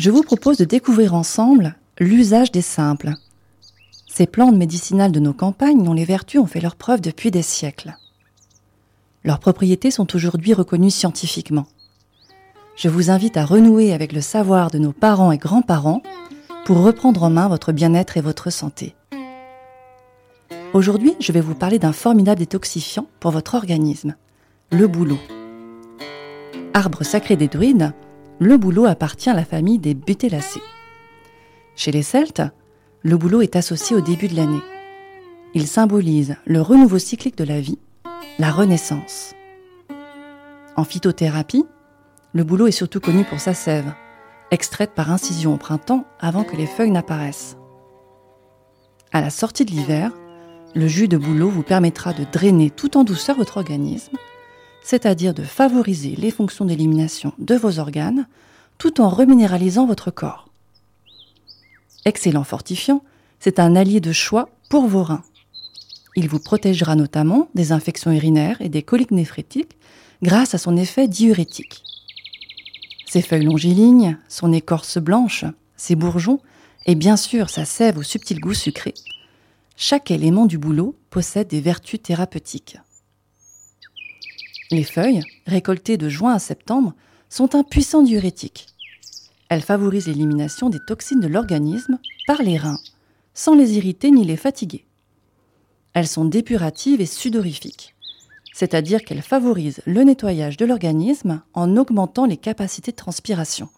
je 0.00 0.10
vous 0.10 0.22
propose 0.22 0.56
de 0.56 0.64
découvrir 0.64 1.14
ensemble 1.14 1.74
l'usage 1.98 2.50
des 2.50 2.62
simples. 2.62 3.12
Ces 4.08 4.26
plantes 4.26 4.56
médicinales 4.56 5.12
de 5.12 5.20
nos 5.20 5.34
campagnes 5.34 5.82
dont 5.82 5.92
les 5.92 6.06
vertus 6.06 6.40
ont 6.40 6.46
fait 6.46 6.62
leur 6.62 6.74
preuve 6.74 7.02
depuis 7.02 7.30
des 7.30 7.42
siècles. 7.42 7.94
Leurs 9.24 9.40
propriétés 9.40 9.90
sont 9.90 10.16
aujourd'hui 10.16 10.54
reconnues 10.54 10.90
scientifiquement. 10.90 11.66
Je 12.76 12.88
vous 12.88 13.10
invite 13.10 13.36
à 13.36 13.44
renouer 13.44 13.92
avec 13.92 14.14
le 14.14 14.22
savoir 14.22 14.70
de 14.70 14.78
nos 14.78 14.92
parents 14.92 15.32
et 15.32 15.38
grands-parents 15.38 16.02
pour 16.64 16.78
reprendre 16.78 17.22
en 17.22 17.30
main 17.30 17.48
votre 17.48 17.70
bien-être 17.70 18.16
et 18.16 18.22
votre 18.22 18.48
santé. 18.48 18.94
Aujourd'hui, 20.72 21.14
je 21.20 21.32
vais 21.32 21.42
vous 21.42 21.54
parler 21.54 21.78
d'un 21.78 21.92
formidable 21.92 22.38
détoxifiant 22.38 23.06
pour 23.20 23.32
votre 23.32 23.54
organisme, 23.54 24.14
le 24.72 24.86
bouleau. 24.86 25.18
Arbre 26.72 27.02
sacré 27.02 27.36
des 27.36 27.48
druides, 27.48 27.92
le 28.40 28.56
bouleau 28.56 28.86
appartient 28.86 29.28
à 29.28 29.34
la 29.34 29.44
famille 29.44 29.78
des 29.78 29.92
butélacées. 29.92 30.62
Chez 31.76 31.92
les 31.92 32.02
Celtes, 32.02 32.42
le 33.02 33.18
bouleau 33.18 33.42
est 33.42 33.54
associé 33.54 33.94
au 33.94 34.00
début 34.00 34.28
de 34.28 34.36
l'année. 34.36 34.62
Il 35.52 35.66
symbolise 35.66 36.36
le 36.46 36.62
renouveau 36.62 36.98
cyclique 36.98 37.36
de 37.36 37.44
la 37.44 37.60
vie, 37.60 37.78
la 38.38 38.50
renaissance. 38.50 39.34
En 40.74 40.84
phytothérapie, 40.84 41.66
le 42.32 42.42
bouleau 42.42 42.66
est 42.66 42.72
surtout 42.72 43.00
connu 43.00 43.24
pour 43.24 43.40
sa 43.40 43.52
sève, 43.52 43.92
extraite 44.50 44.92
par 44.94 45.10
incision 45.10 45.52
au 45.52 45.58
printemps 45.58 46.06
avant 46.18 46.44
que 46.44 46.56
les 46.56 46.66
feuilles 46.66 46.90
n'apparaissent. 46.90 47.58
À 49.12 49.20
la 49.20 49.30
sortie 49.30 49.66
de 49.66 49.70
l'hiver, 49.70 50.12
le 50.74 50.88
jus 50.88 51.08
de 51.08 51.18
bouleau 51.18 51.50
vous 51.50 51.62
permettra 51.62 52.14
de 52.14 52.24
drainer 52.24 52.70
tout 52.70 52.96
en 52.96 53.04
douceur 53.04 53.36
votre 53.36 53.58
organisme, 53.58 54.16
c'est-à-dire 54.82 55.34
de 55.34 55.42
favoriser 55.42 56.16
les 56.16 56.30
fonctions 56.30 56.64
d'élimination 56.64 57.32
de 57.38 57.54
vos 57.54 57.78
organes 57.78 58.26
tout 58.78 59.00
en 59.00 59.08
reminéralisant 59.08 59.86
votre 59.86 60.10
corps. 60.10 60.48
Excellent 62.04 62.44
fortifiant, 62.44 63.02
c'est 63.38 63.58
un 63.58 63.76
allié 63.76 64.00
de 64.00 64.12
choix 64.12 64.48
pour 64.70 64.86
vos 64.86 65.02
reins. 65.02 65.22
Il 66.16 66.28
vous 66.28 66.40
protégera 66.40 66.96
notamment 66.96 67.48
des 67.54 67.72
infections 67.72 68.10
urinaires 68.10 68.60
et 68.60 68.68
des 68.68 68.82
coliques 68.82 69.10
néphrétiques 69.10 69.76
grâce 70.22 70.54
à 70.54 70.58
son 70.58 70.76
effet 70.76 71.08
diurétique. 71.08 71.82
Ses 73.06 73.22
feuilles 73.22 73.44
longilignes, 73.44 74.18
son 74.28 74.52
écorce 74.52 74.98
blanche, 74.98 75.44
ses 75.76 75.94
bourgeons 75.94 76.40
et 76.86 76.94
bien 76.94 77.16
sûr 77.16 77.50
sa 77.50 77.64
sève 77.64 77.98
au 77.98 78.02
subtil 78.02 78.40
goût 78.40 78.54
sucré, 78.54 78.94
chaque 79.76 80.10
élément 80.10 80.46
du 80.46 80.58
bouleau 80.58 80.94
possède 81.10 81.48
des 81.48 81.60
vertus 81.60 82.02
thérapeutiques. 82.02 82.78
Les 84.70 84.84
feuilles, 84.84 85.22
récoltées 85.46 85.96
de 85.96 86.08
juin 86.08 86.34
à 86.34 86.38
septembre, 86.38 86.94
sont 87.28 87.54
un 87.54 87.62
puissant 87.62 88.02
diurétique. 88.02 88.66
Elles 89.48 89.62
favorisent 89.62 90.06
l'élimination 90.06 90.70
des 90.70 90.80
toxines 90.86 91.20
de 91.20 91.26
l'organisme 91.26 91.98
par 92.26 92.42
les 92.42 92.56
reins, 92.56 92.78
sans 93.34 93.54
les 93.54 93.76
irriter 93.76 94.10
ni 94.10 94.24
les 94.24 94.36
fatiguer. 94.36 94.84
Elles 95.92 96.06
sont 96.06 96.24
dépuratives 96.24 97.00
et 97.00 97.06
sudorifiques 97.06 97.94
c'est-à-dire 98.60 99.04
qu'elle 99.04 99.22
favorise 99.22 99.80
le 99.86 100.02
nettoyage 100.02 100.58
de 100.58 100.66
l'organisme 100.66 101.40
en 101.54 101.78
augmentant 101.78 102.26
les 102.26 102.36
capacités 102.36 102.90
de 102.90 102.96
transpiration. 102.96 103.70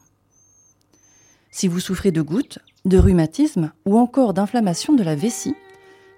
Si 1.53 1.69
vous 1.69 1.79
souffrez 1.79 2.11
de 2.11 2.21
gouttes, 2.21 2.59
de 2.85 2.99
rhumatisme 2.99 3.71
ou 3.85 3.97
encore 3.97 4.35
d'inflammation 4.35 4.95
de 4.95 5.05
la 5.05 5.15
vessie, 5.15 5.55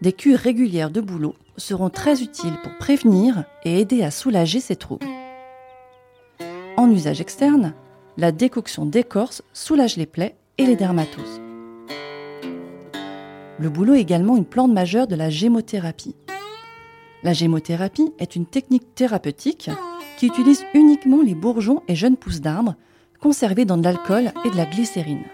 des 0.00 0.12
cures 0.12 0.38
régulières 0.38 0.90
de 0.90 1.00
bouleau 1.00 1.34
seront 1.56 1.90
très 1.90 2.22
utiles 2.22 2.56
pour 2.62 2.76
prévenir 2.78 3.44
et 3.64 3.80
aider 3.80 4.02
à 4.02 4.10
soulager 4.10 4.60
ces 4.60 4.76
troubles. 4.76 5.06
En 6.76 6.90
usage 6.90 7.20
externe, 7.20 7.74
la 8.16 8.32
décoction 8.32 8.86
d'écorce 8.86 9.42
soulage 9.52 9.96
les 9.96 10.06
plaies 10.06 10.36
et 10.58 10.66
les 10.66 10.76
dermatoses. 10.76 11.40
Le 13.58 13.68
bouleau 13.68 13.94
est 13.94 14.00
également 14.00 14.36
une 14.36 14.44
plante 14.44 14.72
majeure 14.72 15.06
de 15.06 15.14
la 15.14 15.30
gémothérapie. 15.30 16.16
La 17.22 17.32
gémothérapie 17.32 18.12
est 18.18 18.36
une 18.36 18.46
technique 18.46 18.94
thérapeutique 18.94 19.70
qui 20.18 20.26
utilise 20.26 20.64
uniquement 20.74 21.22
les 21.22 21.34
bourgeons 21.34 21.82
et 21.88 21.94
jeunes 21.94 22.16
pousses 22.16 22.40
d'arbres 22.40 22.74
conservés 23.20 23.64
dans 23.64 23.76
de 23.76 23.84
l'alcool 23.84 24.32
et 24.44 24.50
de 24.50 24.56
la 24.56 24.66
glycérine. 24.66 25.24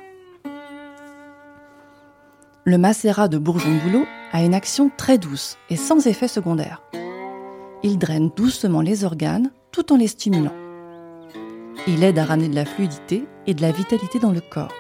Le 2.65 2.79
macérat 2.79 3.29
de 3.29 3.39
bourgeon 3.39 3.75
de 3.75 3.81
bouleau 3.81 4.07
a 4.33 4.43
une 4.43 4.55
action 4.55 4.91
très 4.97 5.19
douce 5.19 5.59
et 5.69 5.77
sans 5.77 6.07
effet 6.07 6.29
secondaire. 6.29 6.83
Il 7.83 7.99
draine 7.99 8.31
doucement 8.37 8.81
les 8.81 9.05
organes 9.05 9.51
tout 9.73 9.93
en 9.93 9.97
les 9.97 10.09
stimulant. 10.09 10.55
Il 11.87 12.05
aide 12.05 12.19
à 12.19 12.25
ramener 12.25 12.49
de 12.49 12.55
la 12.55 12.65
fluidité 12.65 13.25
et 13.47 13.55
de 13.55 13.63
la 13.63 13.73
vitalité 13.73 14.19
dans 14.19 14.33
le 14.33 14.41
corps. 14.41 14.73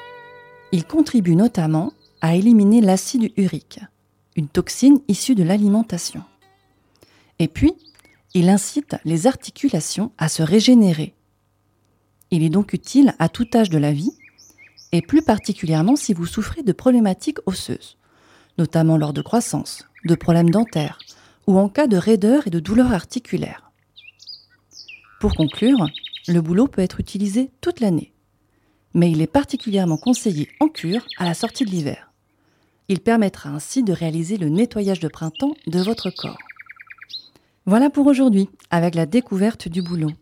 Il 0.72 0.84
contribue 0.84 1.34
notamment 1.34 1.92
à 2.20 2.36
éliminer 2.36 2.80
l'acide 2.80 3.32
urique, 3.36 3.80
une 4.36 4.48
toxine 4.48 5.00
issue 5.08 5.34
de 5.34 5.42
l'alimentation. 5.42 6.22
Et 7.38 7.48
puis, 7.48 7.72
il 8.34 8.48
incite 8.48 8.96
les 9.04 9.26
articulations 9.26 10.12
à 10.18 10.28
se 10.28 10.42
régénérer. 10.42 11.14
Il 12.30 12.44
est 12.44 12.50
donc 12.50 12.72
utile 12.72 13.14
à 13.18 13.28
tout 13.28 13.48
âge 13.54 13.70
de 13.70 13.78
la 13.78 13.92
vie, 13.92 14.12
et 14.92 15.02
plus 15.02 15.22
particulièrement 15.22 15.96
si 15.96 16.12
vous 16.12 16.26
souffrez 16.26 16.62
de 16.62 16.72
problématiques 16.72 17.38
osseuses, 17.46 17.96
notamment 18.60 18.98
lors 18.98 19.14
de 19.14 19.22
croissance, 19.22 19.88
de 20.04 20.14
problèmes 20.14 20.50
dentaires, 20.50 20.98
ou 21.46 21.58
en 21.58 21.70
cas 21.70 21.86
de 21.86 21.96
raideur 21.96 22.46
et 22.46 22.50
de 22.50 22.60
douleurs 22.60 22.92
articulaires. 22.92 23.72
Pour 25.18 25.34
conclure, 25.34 25.88
le 26.28 26.40
boulot 26.42 26.68
peut 26.68 26.82
être 26.82 27.00
utilisé 27.00 27.50
toute 27.62 27.80
l'année, 27.80 28.12
mais 28.92 29.10
il 29.10 29.22
est 29.22 29.26
particulièrement 29.26 29.96
conseillé 29.96 30.48
en 30.60 30.68
cure 30.68 31.06
à 31.18 31.24
la 31.24 31.32
sortie 31.32 31.64
de 31.64 31.70
l'hiver. 31.70 32.12
Il 32.88 33.00
permettra 33.00 33.48
ainsi 33.48 33.82
de 33.82 33.94
réaliser 33.94 34.36
le 34.36 34.50
nettoyage 34.50 35.00
de 35.00 35.08
printemps 35.08 35.54
de 35.66 35.80
votre 35.80 36.10
corps. 36.10 36.38
Voilà 37.64 37.88
pour 37.88 38.06
aujourd'hui, 38.06 38.50
avec 38.70 38.94
la 38.94 39.06
découverte 39.06 39.68
du 39.68 39.80
boulot. 39.80 40.12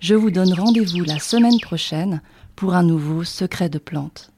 Je 0.00 0.14
vous 0.14 0.30
donne 0.30 0.52
rendez-vous 0.52 1.04
la 1.04 1.18
semaine 1.18 1.60
prochaine 1.60 2.20
pour 2.56 2.74
un 2.74 2.82
nouveau 2.82 3.24
secret 3.24 3.70
de 3.70 3.78
plante. 3.78 4.32